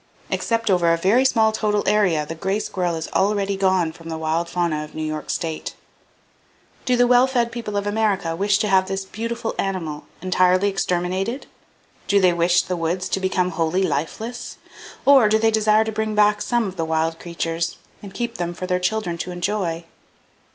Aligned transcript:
Except 0.31 0.71
over 0.71 0.91
a 0.91 0.97
very 0.97 1.23
small 1.23 1.51
total 1.51 1.83
area, 1.85 2.25
the 2.25 2.33
gray 2.33 2.57
squirrel 2.57 2.95
is 2.95 3.07
already 3.09 3.55
gone 3.55 3.91
from 3.91 4.09
the 4.09 4.17
wild 4.17 4.49
fauna 4.49 4.83
of 4.83 4.95
New 4.95 5.03
York 5.05 5.29
State! 5.29 5.75
Do 6.85 6.95
the 6.97 7.05
well 7.05 7.27
fed 7.27 7.51
people 7.51 7.77
of 7.77 7.85
America 7.85 8.35
wish 8.35 8.57
to 8.57 8.67
have 8.67 8.87
this 8.87 9.05
beautiful 9.05 9.53
animal 9.59 10.05
entirely 10.19 10.69
exterminated? 10.69 11.45
Do 12.07 12.19
they 12.19 12.33
wish 12.33 12.63
the 12.63 12.75
woods 12.75 13.07
to 13.09 13.19
become 13.19 13.51
wholly 13.51 13.83
lifeless? 13.83 14.57
Or, 15.05 15.29
do 15.29 15.37
they 15.37 15.51
desire 15.51 15.83
to 15.83 15.91
bring 15.91 16.15
back 16.15 16.41
some 16.41 16.63
of 16.63 16.77
the 16.77 16.85
wild 16.85 17.19
creatures, 17.19 17.77
and 18.01 18.11
keep 18.11 18.39
them 18.39 18.55
for 18.55 18.65
their 18.65 18.79
children 18.79 19.19
to 19.19 19.29
enjoy? 19.31 19.85